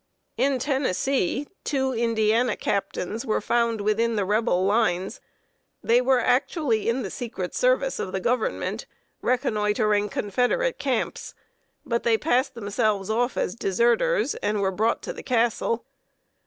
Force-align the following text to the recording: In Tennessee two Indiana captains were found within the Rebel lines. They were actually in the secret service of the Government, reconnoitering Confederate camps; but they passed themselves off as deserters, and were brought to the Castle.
In 0.35 0.57
Tennessee 0.57 1.45
two 1.63 1.93
Indiana 1.93 2.57
captains 2.57 3.23
were 3.23 3.39
found 3.39 3.81
within 3.81 4.15
the 4.15 4.25
Rebel 4.25 4.65
lines. 4.65 5.21
They 5.83 6.01
were 6.01 6.17
actually 6.19 6.89
in 6.89 7.03
the 7.03 7.11
secret 7.11 7.53
service 7.53 7.99
of 7.99 8.11
the 8.11 8.19
Government, 8.19 8.87
reconnoitering 9.21 10.09
Confederate 10.09 10.79
camps; 10.79 11.35
but 11.85 12.01
they 12.01 12.17
passed 12.17 12.55
themselves 12.55 13.11
off 13.11 13.37
as 13.37 13.53
deserters, 13.53 14.33
and 14.33 14.59
were 14.59 14.71
brought 14.71 15.03
to 15.03 15.13
the 15.13 15.21
Castle. 15.21 15.85